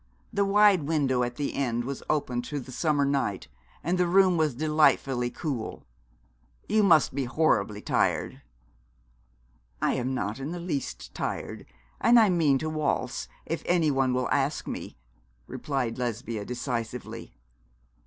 The 0.33 0.45
wide 0.45 0.81
window 0.87 1.21
at 1.21 1.35
the 1.35 1.53
end 1.53 1.83
was 1.83 2.01
opened 2.09 2.43
to 2.45 2.59
the 2.59 2.71
summer 2.71 3.05
night, 3.05 3.47
and 3.83 3.99
the 3.99 4.07
room 4.07 4.35
was 4.35 4.55
delightfully 4.55 5.29
cool. 5.29 5.85
'You 6.67 6.81
must 6.81 7.13
be 7.13 7.25
horribly 7.25 7.83
tired?' 7.83 8.41
'I 9.79 9.93
am 9.93 10.15
not 10.15 10.39
in 10.39 10.53
the 10.53 10.59
least 10.59 11.13
tired, 11.13 11.67
and 11.99 12.19
I 12.19 12.29
mean 12.29 12.57
to 12.57 12.67
waltz, 12.71 13.27
if 13.45 13.61
anyone 13.67 14.11
will 14.11 14.27
ask 14.31 14.65
me,' 14.65 14.97
replied 15.45 15.99
Lesbia, 15.99 16.45
decisively. 16.45 17.35